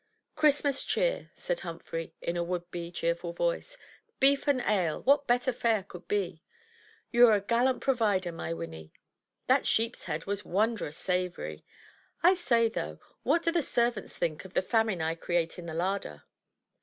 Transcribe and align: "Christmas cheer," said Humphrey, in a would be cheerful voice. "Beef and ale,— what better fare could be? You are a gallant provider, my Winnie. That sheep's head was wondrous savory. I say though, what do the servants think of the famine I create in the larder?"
"Christmas 0.33 0.83
cheer," 0.83 1.29
said 1.35 1.59
Humphrey, 1.59 2.15
in 2.23 2.35
a 2.35 2.43
would 2.43 2.71
be 2.71 2.91
cheerful 2.91 3.31
voice. 3.33 3.77
"Beef 4.19 4.47
and 4.47 4.59
ale,— 4.61 5.03
what 5.03 5.27
better 5.27 5.53
fare 5.53 5.83
could 5.83 6.07
be? 6.07 6.41
You 7.11 7.27
are 7.27 7.35
a 7.35 7.41
gallant 7.41 7.81
provider, 7.81 8.31
my 8.31 8.51
Winnie. 8.51 8.93
That 9.45 9.67
sheep's 9.67 10.05
head 10.05 10.25
was 10.25 10.43
wondrous 10.43 10.97
savory. 10.97 11.63
I 12.23 12.33
say 12.33 12.67
though, 12.67 12.99
what 13.21 13.43
do 13.43 13.51
the 13.51 13.61
servants 13.61 14.17
think 14.17 14.43
of 14.43 14.55
the 14.55 14.63
famine 14.63 15.03
I 15.03 15.13
create 15.13 15.59
in 15.59 15.67
the 15.67 15.75
larder?" 15.75 16.23